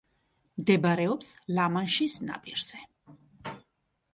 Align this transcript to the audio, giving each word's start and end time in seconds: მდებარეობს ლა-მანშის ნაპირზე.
მდებარეობს 0.61 1.29
ლა-მანშის 1.57 2.15
ნაპირზე. 2.31 2.83